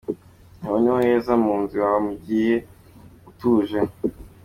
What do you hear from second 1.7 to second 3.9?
Iwawa mugihe utuje